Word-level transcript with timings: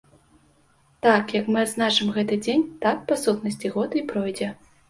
Так, 1.07 1.33
як 1.39 1.51
мы 1.55 1.59
адзначым 1.65 2.09
гэты 2.17 2.39
дзень, 2.47 2.65
так, 2.87 3.05
па 3.13 3.21
сутнасці, 3.25 3.73
год 3.77 3.89
і 4.01 4.05
пройдзе. 4.13 4.53